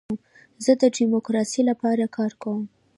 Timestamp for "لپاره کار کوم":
1.69-2.61